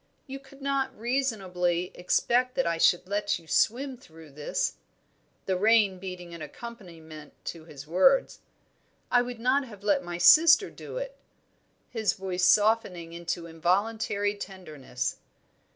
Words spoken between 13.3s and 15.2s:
involuntary tenderness.